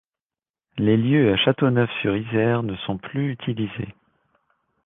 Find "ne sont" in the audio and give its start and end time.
2.63-2.97